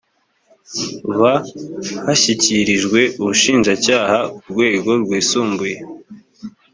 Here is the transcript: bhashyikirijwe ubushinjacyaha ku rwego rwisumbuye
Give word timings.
bhashyikirijwe 1.19 2.99
ubushinjacyaha 3.21 4.17
ku 4.39 4.45
rwego 4.53 4.89
rwisumbuye 5.03 5.77